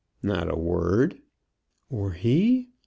[0.23, 1.21] "Not a word."
[1.91, 2.69] "Or he?